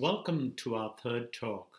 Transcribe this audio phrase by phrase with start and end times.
[0.00, 1.78] Welcome to our third talk.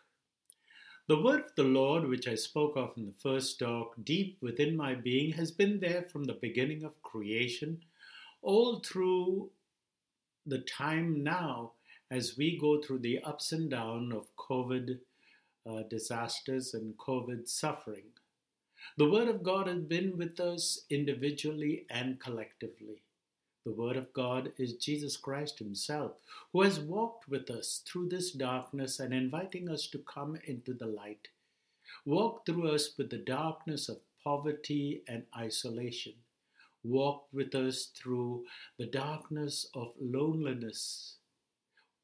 [1.07, 4.75] The word of the Lord, which I spoke of in the first talk, deep within
[4.75, 7.82] my being, has been there from the beginning of creation,
[8.42, 9.52] all through
[10.46, 11.71] the time now
[12.12, 14.99] as we go through the ups and downs of COVID
[15.65, 18.12] uh, disasters and COVID suffering.
[18.98, 23.02] The Word of God has been with us individually and collectively.
[23.70, 26.13] The Word of God is Jesus Christ Himself,
[26.52, 30.88] who has walked with us through this darkness and inviting us to come into the
[30.88, 31.27] light.
[32.03, 36.13] Walk through us with the darkness of poverty and isolation.
[36.84, 38.48] Walk with us through
[38.79, 41.17] the darkness of loneliness.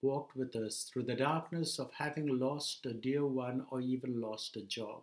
[0.04, 4.56] Walked with us through the darkness of having lost a dear one or even lost
[4.56, 5.02] a job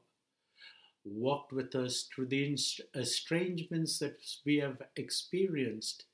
[1.04, 2.56] walked with us through the
[2.94, 6.04] estrangements that we have experienced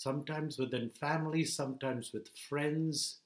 [0.00, 3.18] sometimes within families, sometimes with friends,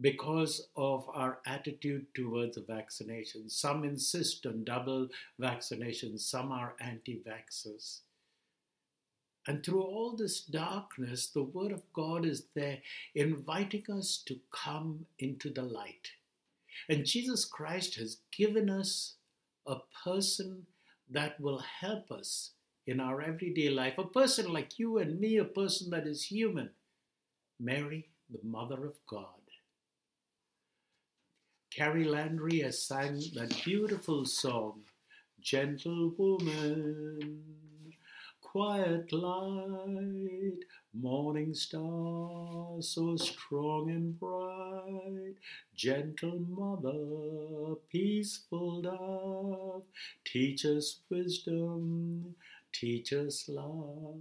[0.00, 3.50] because of our attitude towards vaccination.
[3.50, 8.00] Some insist on double vaccination, some are anti vaxxers.
[9.46, 12.78] And through all this darkness, the Word of God is there
[13.14, 16.12] inviting us to come into the light.
[16.88, 19.16] And Jesus Christ has given us
[19.66, 20.64] a person
[21.10, 22.52] that will help us
[22.86, 26.70] in our everyday life, a person like you and me, a person that is human.
[27.58, 29.24] Mary, the Mother of God.
[31.70, 34.82] Carey Landry has sang that beautiful song,
[35.40, 37.42] Gentle Woman,
[38.40, 40.60] Quiet Light,
[40.94, 45.34] Morning Star, so strong and bright,
[45.74, 49.82] Gentle Mother, Peaceful Dove,
[50.24, 52.34] teach us wisdom
[52.78, 54.20] teach us love.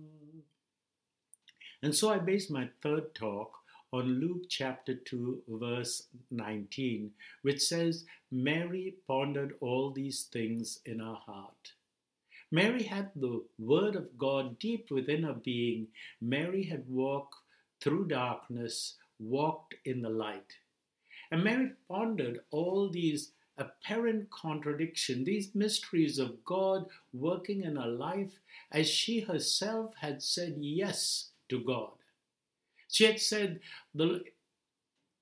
[1.81, 3.51] And so I based my third talk
[3.91, 11.15] on Luke chapter 2, verse 19, which says, Mary pondered all these things in her
[11.25, 11.73] heart.
[12.51, 15.87] Mary had the Word of God deep within her being.
[16.21, 17.35] Mary had walked
[17.81, 20.53] through darkness, walked in the light.
[21.31, 28.39] And Mary pondered all these apparent contradiction, these mysteries of God working in her life
[28.71, 31.91] as she herself had said yes to God.
[32.89, 33.59] She had said,
[33.93, 34.23] the,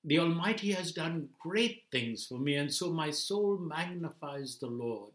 [0.04, 5.12] the Almighty has done great things for me, and so my soul magnifies the Lord,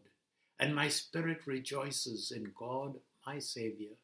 [0.58, 2.94] and my spirit rejoices in God,
[3.26, 3.94] my Savior.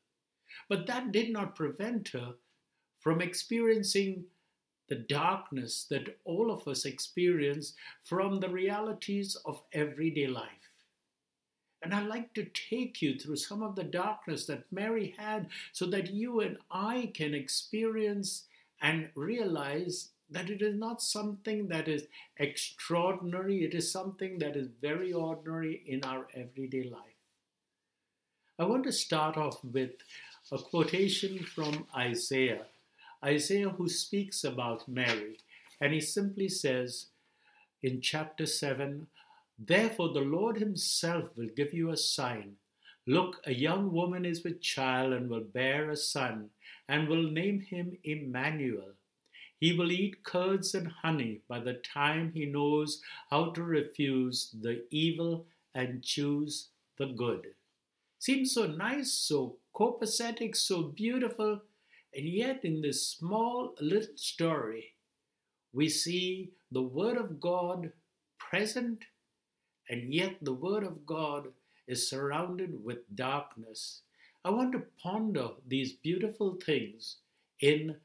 [0.69, 2.35] But that did not prevent her
[2.99, 4.25] from experiencing
[4.89, 10.49] the darkness that all of us experience from the realities of everyday life.
[11.83, 15.87] And I'd like to take you through some of the darkness that Mary had so
[15.87, 18.45] that you and I can experience
[18.81, 22.07] and realize that it is not something that is
[22.39, 27.01] extraordinary, it is something that is very ordinary in our everyday life.
[28.59, 29.91] I want to start off with
[30.51, 32.67] a quotation from Isaiah
[33.25, 35.39] Isaiah who speaks about Mary,
[35.81, 37.07] and he simply says
[37.83, 39.07] in chapter 7
[39.59, 42.57] Therefore the Lord Himself will give you a sign.
[43.07, 46.51] Look, a young woman is with child and will bear a son,
[46.89, 48.95] and will name him Emmanuel.
[49.59, 53.01] He will eat curds and honey by the time he knows
[53.31, 57.55] how to refuse the evil and choose the good.
[58.19, 61.63] Seems so nice, so copacetic, so beautiful.
[62.17, 64.95] And yet, in this small little story,
[65.75, 67.93] we see the Word of God
[68.39, 69.05] present,
[69.91, 71.49] and yet the Word of God
[71.87, 74.01] is surrounded with darkness.
[74.47, 77.17] I want to ponder these beautiful things
[77.61, 77.97] in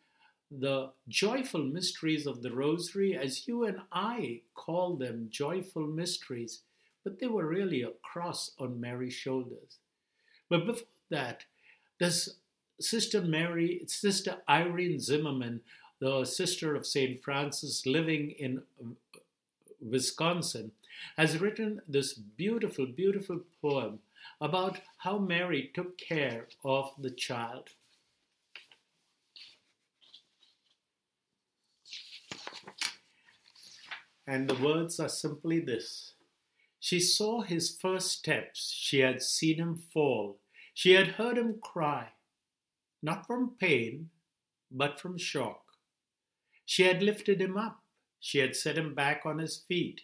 [0.51, 6.63] the joyful mysteries of the Rosary, as you and I call them joyful mysteries,
[7.05, 9.77] but they were really a cross on Mary's shoulders.
[10.49, 11.45] But before that,
[11.97, 12.35] there's
[12.81, 15.61] Sister Mary, Sister Irene Zimmerman,
[15.99, 17.21] the sister of St.
[17.23, 18.63] Francis living in
[19.79, 20.71] Wisconsin,
[21.17, 23.99] has written this beautiful, beautiful poem
[24.39, 27.69] about how Mary took care of the child.
[34.27, 36.13] And the words are simply this
[36.79, 40.37] She saw his first steps, she had seen him fall,
[40.73, 42.09] she had heard him cry
[43.01, 44.09] not from pain,
[44.71, 45.63] but from shock.
[46.65, 47.81] She had lifted him up,
[48.19, 50.01] she had set him back on his feet.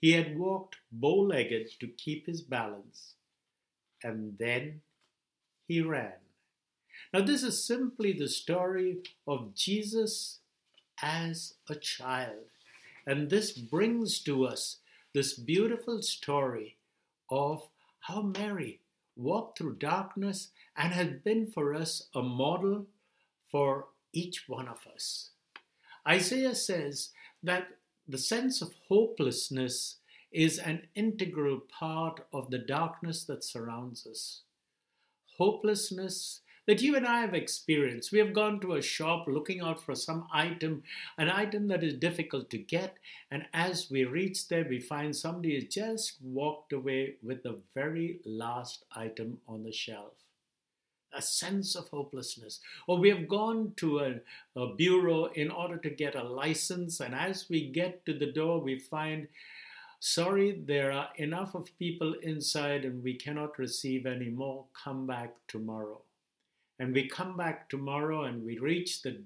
[0.00, 3.14] He had walked bow legged to keep his balance.
[4.02, 4.82] And then
[5.66, 6.12] he ran.
[7.12, 10.38] Now, this is simply the story of Jesus
[11.02, 12.50] as a child.
[13.06, 14.78] And this brings to us
[15.12, 16.76] this beautiful story
[17.30, 17.68] of
[18.00, 18.80] how Mary
[19.16, 22.86] walked through darkness and has been for us a model
[23.50, 25.30] for each one of us.
[26.06, 27.10] Isaiah says
[27.42, 27.68] that
[28.08, 29.96] the sense of hopelessness
[30.30, 34.42] is an integral part of the darkness that surrounds us.
[35.38, 38.12] Hopelessness that you and I have experienced.
[38.12, 40.82] We have gone to a shop looking out for some item,
[41.16, 42.96] an item that is difficult to get,
[43.30, 48.20] and as we reach there, we find somebody has just walked away with the very
[48.24, 50.25] last item on the shelf.
[51.14, 52.60] A sense of hopelessness.
[52.86, 54.14] Or we have gone to a,
[54.60, 58.60] a bureau in order to get a license, and as we get to the door,
[58.60, 59.28] we find
[59.98, 64.64] sorry, there are enough of people inside and we cannot receive any more.
[64.84, 66.00] Come back tomorrow.
[66.78, 69.18] And we come back tomorrow and we reach the,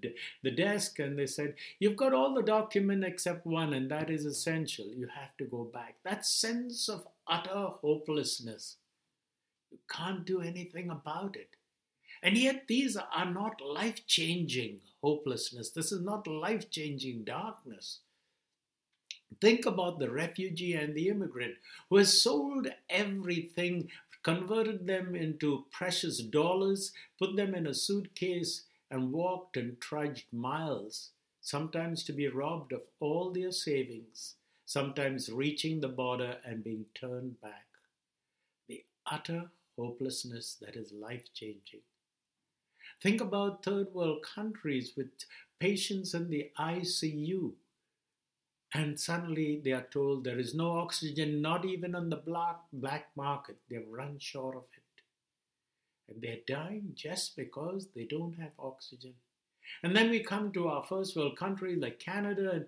[0.43, 4.25] the desk and they said, You've got all the document except one, and that is
[4.25, 4.87] essential.
[4.87, 5.97] You have to go back.
[6.05, 8.76] That sense of utter hopelessness.
[9.73, 11.56] You can't do anything about it.
[12.23, 15.71] And yet, these are not life changing hopelessness.
[15.71, 18.01] This is not life changing darkness.
[19.41, 21.55] Think about the refugee and the immigrant
[21.89, 23.89] who has sold everything
[24.23, 31.11] converted them into precious dollars, put them in a suitcase, and walked and trudged miles,
[31.41, 34.35] sometimes to be robbed of all their savings,
[34.67, 37.67] sometimes reaching the border and being turned back.
[38.69, 41.81] The utter hopelessness that is life changing.
[43.02, 45.08] Think about third world countries with
[45.58, 47.52] patients in the ICU
[48.73, 53.08] and suddenly they are told there is no oxygen, not even on the black, black
[53.17, 53.56] market.
[53.69, 55.02] They've run short of it.
[56.08, 59.14] And they're dying just because they don't have oxygen.
[59.82, 62.67] And then we come to our first world country like Canada, and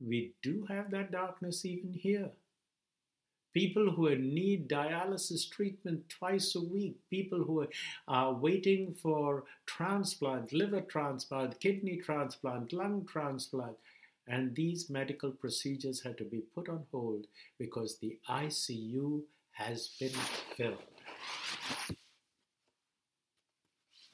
[0.00, 2.30] we do have that darkness even here.
[3.52, 7.66] People who need dialysis treatment twice a week, people who
[8.08, 13.76] are waiting for transplant, liver transplant, kidney transplant, lung transplant,
[14.26, 17.26] and these medical procedures had to be put on hold
[17.58, 19.22] because the ICU
[19.52, 20.16] has been
[20.56, 20.78] filled.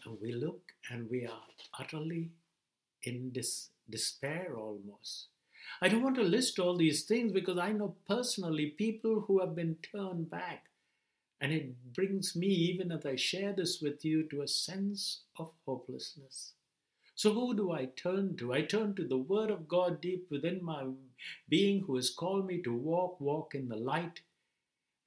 [0.05, 1.43] And we look and we are
[1.79, 2.31] utterly
[3.03, 5.29] in this despair almost.
[5.81, 9.55] I don't want to list all these things because I know personally people who have
[9.55, 10.65] been turned back.
[11.41, 15.53] And it brings me, even as I share this with you, to a sense of
[15.67, 16.55] hopelessness.
[17.15, 18.53] So, who do I turn to?
[18.53, 20.87] I turn to the Word of God deep within my
[21.49, 24.21] being who has called me to walk, walk in the light.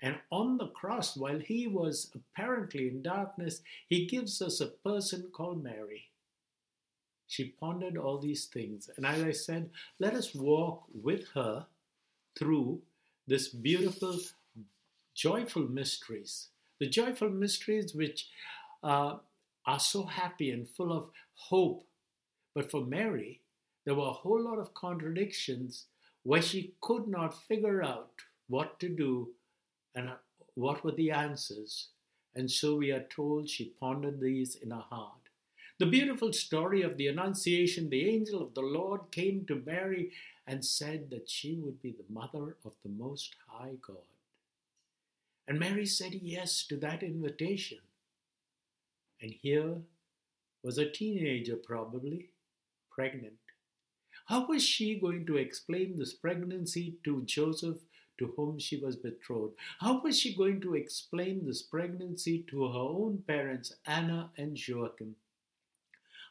[0.01, 5.29] And on the cross, while he was apparently in darkness, he gives us a person
[5.31, 6.10] called Mary.
[7.31, 8.89] She pondered all these things.
[8.97, 9.69] And as I said,
[9.99, 11.65] let us walk with her
[12.37, 12.81] through
[13.25, 14.19] this beautiful,
[15.15, 16.49] joyful mysteries.
[16.79, 18.27] The joyful mysteries which
[18.83, 19.17] uh,
[19.65, 21.85] are so happy and full of hope
[22.53, 23.41] but for Mary,
[23.85, 25.85] there were a whole lot of contradictions
[26.23, 28.11] where she could not figure out
[28.47, 29.29] what to do
[29.95, 30.11] and
[30.55, 31.89] what were the answers.
[32.35, 35.20] And so we are told she pondered these in her heart.
[35.81, 40.11] The beautiful story of the Annunciation the angel of the Lord came to Mary
[40.45, 44.05] and said that she would be the mother of the Most High God.
[45.47, 47.79] And Mary said yes to that invitation.
[49.23, 49.77] And here
[50.61, 52.29] was a teenager, probably,
[52.91, 53.39] pregnant.
[54.27, 57.79] How was she going to explain this pregnancy to Joseph,
[58.19, 59.55] to whom she was betrothed?
[59.79, 65.15] How was she going to explain this pregnancy to her own parents, Anna and Joachim?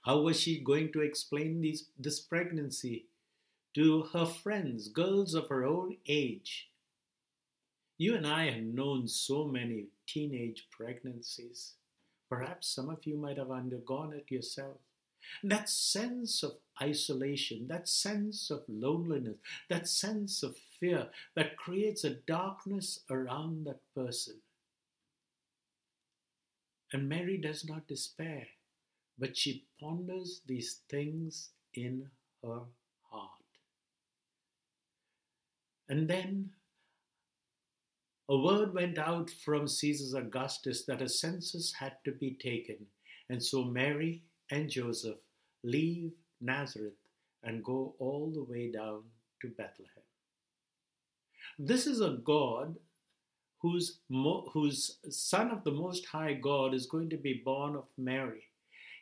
[0.03, 3.07] How was she going to explain these, this pregnancy
[3.75, 6.71] to her friends, girls of her own age?
[7.99, 11.75] You and I have known so many teenage pregnancies.
[12.31, 14.79] Perhaps some of you might have undergone it yourself.
[15.45, 19.37] That sense of isolation, that sense of loneliness,
[19.69, 24.37] that sense of fear that creates a darkness around that person.
[26.91, 28.47] And Mary does not despair,
[29.21, 32.09] but she ponders these things in
[32.43, 32.61] her
[33.11, 33.31] heart.
[35.91, 36.51] And then
[38.31, 42.87] a word went out from Caesar Augustus that a census had to be taken.
[43.29, 45.19] And so Mary and Joseph
[45.63, 46.95] leave Nazareth
[47.43, 49.03] and go all the way down
[49.43, 50.05] to Bethlehem.
[51.59, 52.77] This is a God
[53.61, 58.50] whose, whose Son of the Most High God is going to be born of Mary.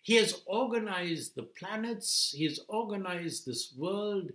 [0.03, 4.31] He has organized the planets, He has organized this world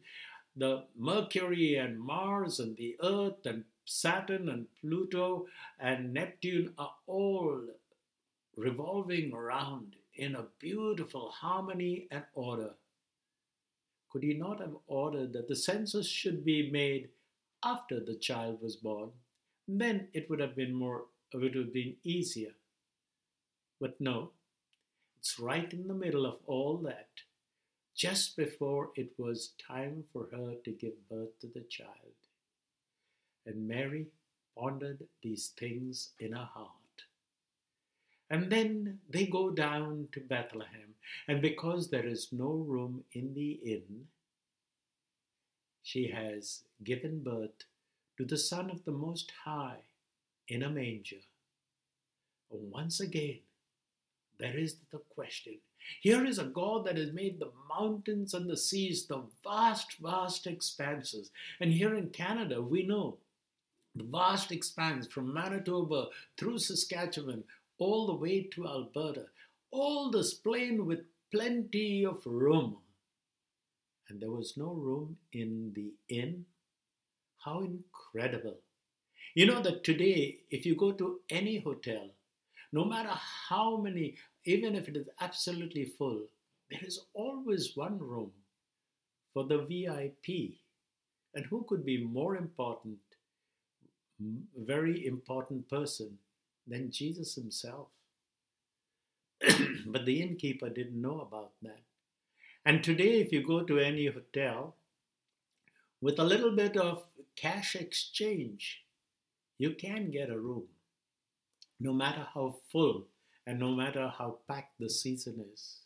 [0.55, 5.48] the Mercury and Mars and the Earth and Saturn and Pluto
[5.79, 7.62] and Neptune are all
[8.55, 12.75] revolving around in a beautiful harmony and order.
[14.12, 17.10] Could he not have ordered that the census should be made
[17.63, 19.10] after the child was born?
[19.67, 22.51] Then it would have been more, it would have been easier.
[23.82, 24.32] But no,
[25.24, 27.08] it's right in the middle of all that,
[27.96, 32.27] just before it was time for her to give birth to the child.
[33.46, 34.08] And Mary
[34.58, 36.68] pondered these things in her heart.
[38.30, 40.96] And then they go down to Bethlehem,
[41.30, 44.08] and because there is no room in the inn,
[45.84, 47.63] she has given birth
[48.18, 49.84] to the Son of the Most High
[50.50, 51.24] in a manger.
[52.51, 53.39] And once again,
[54.44, 55.58] there is the question.
[56.02, 60.48] Here is a God that has made the mountains and the seas, the vast, vast
[60.48, 61.32] expanses.
[61.62, 63.20] And here in Canada, we know
[63.96, 66.08] the vast expanse from Manitoba
[66.38, 67.46] through Saskatchewan
[67.78, 69.28] all the way to Alberta,
[69.72, 72.80] all this plain with plenty of room.
[74.10, 76.44] And there was no room in the inn.
[77.46, 78.58] How incredible!
[79.36, 82.10] You know that today, if you go to any hotel,
[82.74, 83.13] no matter
[83.48, 84.15] how many,
[84.46, 86.24] even if it is absolutely full,
[86.72, 88.32] there is always one room
[89.32, 90.56] for the VIP.
[91.36, 92.98] And who could be more important,
[94.58, 96.18] very important person
[96.68, 97.89] than Jesus himself?
[99.88, 101.82] but the innkeeper didn't know about that.
[102.65, 104.75] And today, if you go to any hotel,
[106.01, 107.03] with a little bit of
[107.36, 108.84] cash exchange,
[109.60, 110.63] you can get a room
[111.84, 113.06] no matter how full
[113.46, 115.80] and no matter how packed the season is.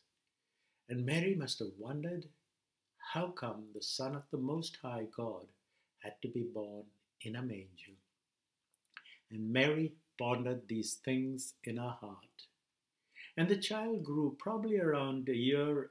[0.88, 2.26] And Mary must have wondered
[3.14, 5.48] how come the Son of the Most High God
[6.04, 6.84] had to be born
[7.22, 7.98] in a manger.
[9.32, 12.46] And Mary pondered these things in her heart.
[13.36, 15.90] And the child grew probably around a year,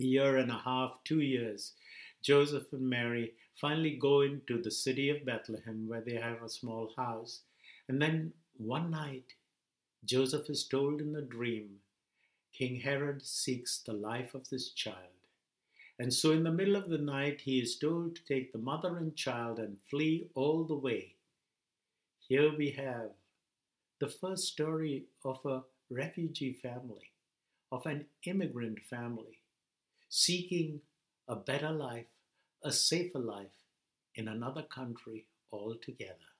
[0.00, 1.74] a year and a half, two years.
[2.20, 6.92] Joseph and Mary finally go into the city of Bethlehem where they have a small
[6.96, 7.42] house.
[7.88, 9.34] And then one night,
[10.04, 11.80] Joseph is told in a dream
[12.52, 14.96] King Herod seeks the life of this child.
[15.98, 18.96] And so, in the middle of the night, he is told to take the mother
[18.96, 21.14] and child and flee all the way.
[22.28, 23.10] Here we have
[24.00, 27.12] the first story of a refugee family,
[27.72, 29.40] of an immigrant family,
[30.08, 30.80] seeking
[31.28, 32.06] a better life,
[32.62, 33.64] a safer life
[34.14, 36.33] in another country altogether.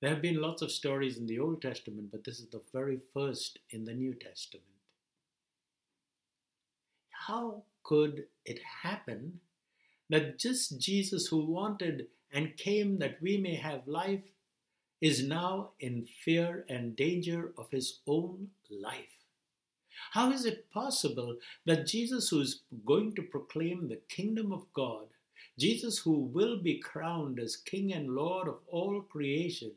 [0.00, 3.00] There have been lots of stories in the Old Testament, but this is the very
[3.12, 4.64] first in the New Testament.
[7.10, 9.40] How could it happen
[10.08, 14.22] that just Jesus, who wanted and came that we may have life,
[15.02, 19.20] is now in fear and danger of his own life?
[20.12, 25.08] How is it possible that Jesus, who is going to proclaim the kingdom of God,
[25.58, 29.72] Jesus, who will be crowned as King and Lord of all creation,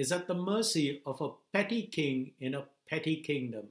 [0.00, 3.66] is at the mercy of a petty king in a petty kingdom.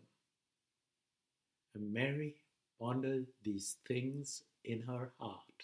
[1.74, 2.36] And Mary
[2.80, 5.64] pondered these things in her heart.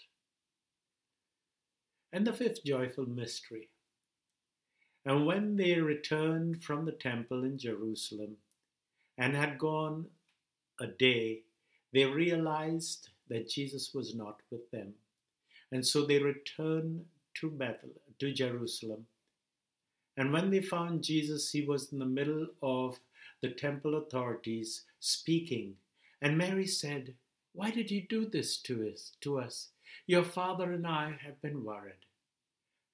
[2.12, 3.68] And the fifth joyful mystery.
[5.04, 8.38] And when they returned from the temple in Jerusalem
[9.16, 10.06] and had gone
[10.80, 11.42] a day,
[11.92, 14.94] they realized that Jesus was not with them.
[15.70, 17.04] And so they returned
[17.34, 19.06] to Bethel, to Jerusalem
[20.16, 22.98] and when they found Jesus, he was in the middle of
[23.42, 25.74] the temple authorities speaking.
[26.22, 27.14] And Mary said,
[27.52, 29.12] Why did you do this to us?
[29.20, 29.68] To us?
[30.06, 32.06] Your father and I have been worried.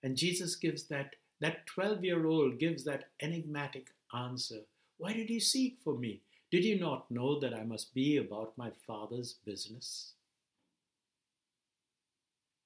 [0.02, 4.60] And Jesus gives that, that 12 year old gives that enigmatic answer.
[4.98, 6.22] Why did you seek for me?
[6.50, 10.12] Did you not know that I must be about my father's business?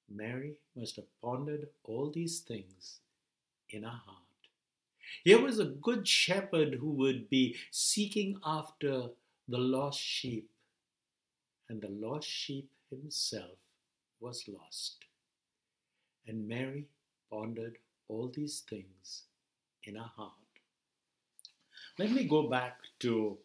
[0.09, 3.01] Mary must have pondered all these things
[3.71, 4.26] in her heart.
[5.25, 9.11] Here was a good shepherd who would be seeking after
[9.49, 10.49] the lost sheep,
[11.69, 13.59] and the lost sheep himself
[14.21, 15.05] was lost.
[16.27, 16.87] And Mary
[17.31, 19.23] pondered all these things
[19.85, 20.33] in her heart.
[21.99, 23.39] Let me go back to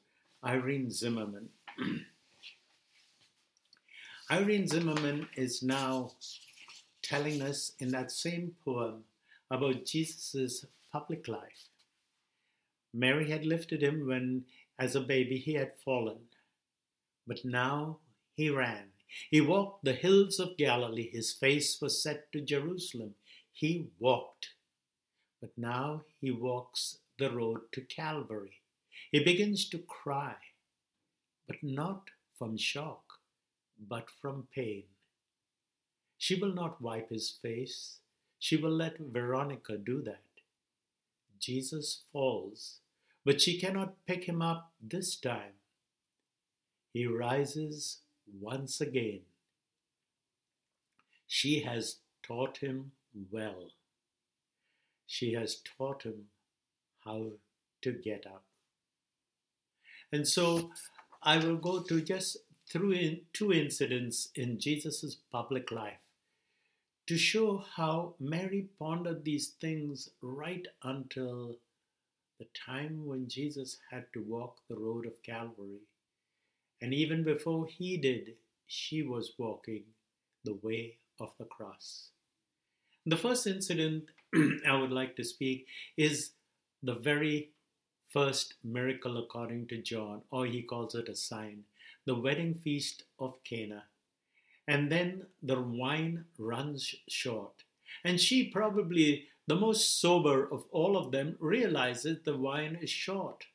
[0.43, 1.49] Irene Zimmerman.
[4.31, 6.11] Irene Zimmerman is now
[7.01, 9.03] telling us in that same poem
[9.49, 11.69] about Jesus' public life.
[12.93, 14.43] Mary had lifted him when,
[14.77, 16.19] as a baby, he had fallen.
[17.25, 17.99] But now
[18.35, 18.91] he ran.
[19.29, 21.09] He walked the hills of Galilee.
[21.11, 23.15] His face was set to Jerusalem.
[23.51, 24.49] He walked.
[25.39, 28.61] But now he walks the road to Calvary.
[29.11, 30.35] He begins to cry,
[31.47, 33.03] but not from shock,
[33.89, 34.83] but from pain.
[36.17, 37.99] She will not wipe his face.
[38.39, 40.23] She will let Veronica do that.
[41.41, 42.79] Jesus falls,
[43.25, 45.53] but she cannot pick him up this time.
[46.93, 47.99] He rises
[48.39, 49.21] once again.
[51.27, 52.91] She has taught him
[53.31, 53.69] well.
[55.07, 56.25] She has taught him
[57.03, 57.31] how
[57.81, 58.43] to get up.
[60.11, 60.71] And so
[61.23, 65.99] I will go to just through in two incidents in Jesus' public life
[67.11, 71.57] to show how Mary pondered these things right until
[72.39, 75.81] the time when Jesus had to walk the road of Calvary.
[76.81, 79.83] And even before he did, she was walking
[80.45, 82.11] the way of the cross.
[83.05, 84.05] The first incident
[84.65, 85.65] I would like to speak
[85.97, 86.31] is
[86.81, 87.49] the very
[88.07, 91.63] first miracle according to John, or he calls it a sign,
[92.05, 93.83] the wedding feast of Cana.
[94.67, 97.63] And then the wine runs short.
[98.03, 103.45] And she, probably the most sober of all of them, realizes the wine is short.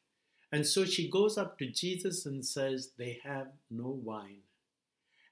[0.52, 4.42] And so she goes up to Jesus and says, They have no wine.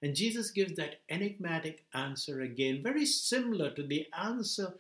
[0.03, 4.75] And Jesus gives that enigmatic answer again, very similar to the answer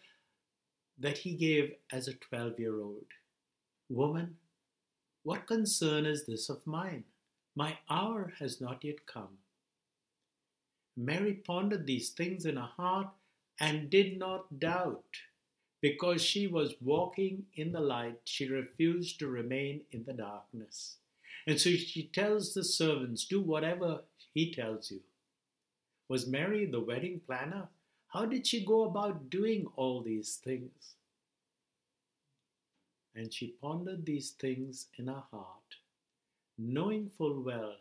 [0.98, 3.06] that he gave as a 12 year old
[3.88, 4.36] Woman,
[5.22, 7.04] what concern is this of mine?
[7.54, 9.38] My hour has not yet come.
[10.96, 13.08] Mary pondered these things in her heart
[13.60, 15.04] and did not doubt.
[15.80, 20.96] Because she was walking in the light, she refused to remain in the darkness.
[21.46, 25.00] And so she tells the servants, Do whatever he tells you.
[26.08, 27.68] Was Mary the wedding planner?
[28.08, 30.94] How did she go about doing all these things?
[33.14, 35.76] And she pondered these things in her heart,
[36.56, 37.76] knowing full well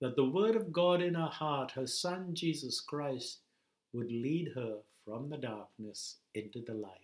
[0.00, 3.38] that the Word of God in her heart, her Son Jesus Christ,
[3.92, 7.00] would lead her from the darkness into the light.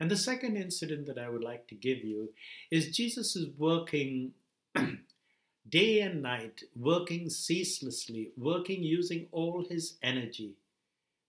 [0.00, 2.30] And the second incident that I would like to give you
[2.70, 4.32] is Jesus is working
[5.68, 10.54] day and night, working ceaselessly, working using all his energy,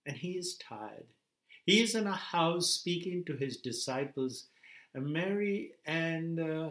[0.06, 1.06] and he is tired.
[1.66, 4.46] He is in a house speaking to his disciples,
[4.94, 6.70] and Mary and uh,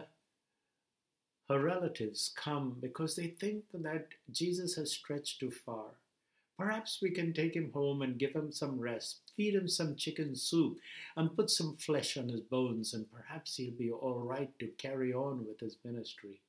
[1.48, 5.96] her relatives come because they think that Jesus has stretched too far.
[6.58, 10.36] Perhaps we can take him home and give him some rest, feed him some chicken
[10.36, 10.78] soup,
[11.16, 15.12] and put some flesh on his bones, and perhaps he'll be all right to carry
[15.12, 16.40] on with his ministry.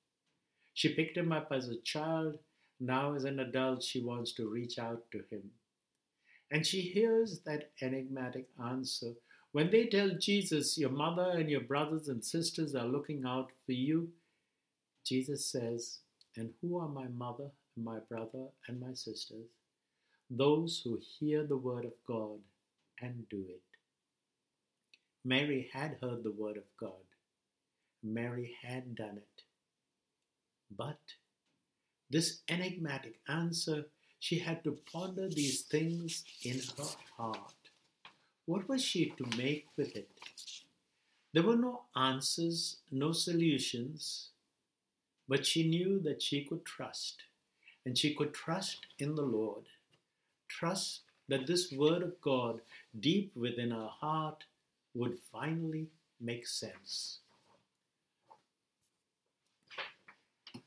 [0.74, 2.38] She picked him up as a child.
[2.80, 5.52] Now, as an adult, she wants to reach out to him.
[6.52, 9.14] And she hears that enigmatic answer.
[9.52, 13.72] When they tell Jesus, Your mother and your brothers and sisters are looking out for
[13.72, 14.12] you,
[15.04, 16.00] Jesus says,
[16.36, 19.48] And who are my mother and my brother and my sisters?
[20.30, 22.40] Those who hear the word of God
[23.02, 23.62] and do it.
[25.26, 27.06] Mary had heard the word of God.
[28.04, 29.44] Mary had done it.
[30.76, 31.00] But
[32.10, 33.86] this enigmatic answer,
[34.20, 37.54] she had to ponder these things in her heart.
[38.46, 40.12] What was she to make with it?
[41.34, 44.30] There were no answers, no solutions,
[45.28, 47.24] but she knew that she could trust,
[47.86, 49.64] and she could trust in the Lord.
[50.48, 52.62] Trust that this word of God,
[53.00, 54.44] deep within her heart,
[54.94, 55.88] would finally
[56.20, 57.20] make sense.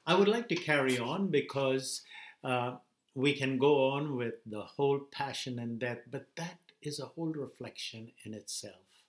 [0.06, 2.02] I would like to carry on because
[2.44, 2.76] uh,
[3.14, 7.32] we can go on with the whole passion and death, but that is a whole
[7.32, 9.04] reflection in itself.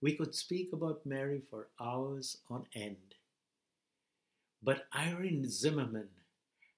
[0.00, 3.14] We could speak about Mary for hours on end.
[4.62, 6.08] But Irene Zimmerman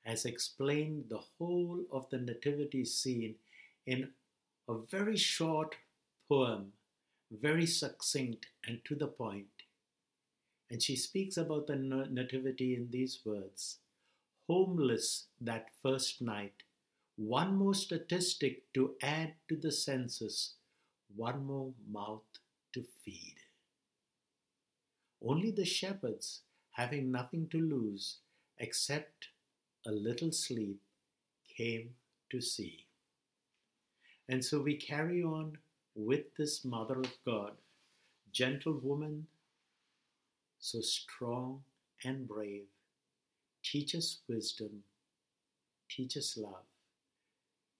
[0.04, 3.36] has explained the whole of the nativity scene
[3.86, 4.12] in
[4.68, 5.76] a very short
[6.28, 6.72] poem,
[7.30, 9.48] very succinct and to the point.
[10.70, 13.78] And she speaks about the nativity in these words
[14.48, 16.64] Homeless that first night,
[17.16, 20.54] one more statistic to add to the census,
[21.16, 22.24] one more mouth
[22.74, 23.36] to feed.
[25.22, 26.42] Only the shepherds,
[26.74, 28.18] having nothing to lose
[28.58, 29.28] except
[29.86, 30.80] a little sleep,
[31.56, 31.90] came
[32.30, 32.84] to see.
[34.28, 35.58] And so we carry on
[35.94, 37.52] with this Mother of God,
[38.32, 39.26] gentle woman,
[40.58, 41.62] so strong
[42.04, 42.64] and brave,
[43.62, 44.82] teach us wisdom,
[45.88, 46.64] teach us love.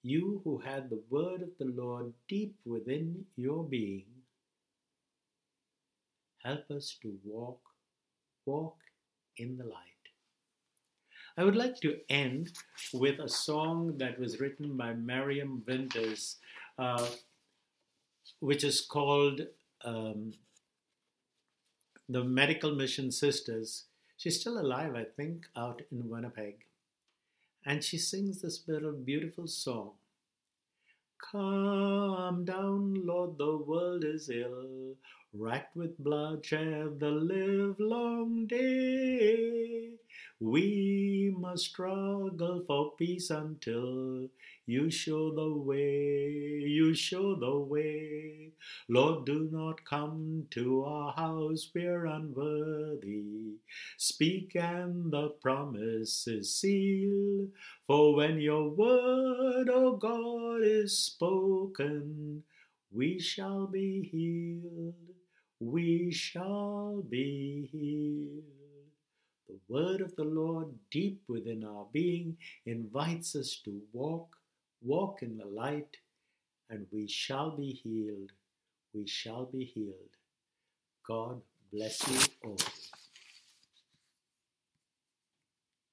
[0.03, 4.05] You who had the word of the Lord deep within your being,
[6.43, 7.59] help us to walk,
[8.45, 8.77] walk
[9.37, 9.81] in the light.
[11.37, 12.51] I would like to end
[12.93, 16.37] with a song that was written by Miriam Winters,
[16.79, 17.07] uh,
[18.39, 19.41] which is called
[19.83, 20.33] um,
[22.07, 23.83] The Medical Mission Sisters.
[24.17, 26.63] She's still alive, I think, out in Winnipeg.
[27.65, 29.91] And she sings this little beautiful song.
[31.31, 34.95] Come down, Lord, the world is ill,
[35.37, 39.91] racked with bloodshed the livelong day.
[40.39, 44.27] We must struggle for peace until
[44.65, 46.27] you show the way,
[46.65, 48.51] you show the way.
[48.89, 53.55] Lord, do not come to our house, we're unworthy.
[53.97, 57.49] Speak and the promise is sealed.
[57.85, 62.43] For when your word, O God, is spoken,
[62.91, 65.14] we shall be healed,
[65.59, 68.43] we shall be healed.
[69.47, 74.35] The word of the Lord, deep within our being, invites us to walk,
[74.83, 75.97] walk in the light,
[76.69, 78.31] and we shall be healed.
[78.93, 80.15] We shall be healed.
[81.07, 81.41] God
[81.71, 82.57] bless you all.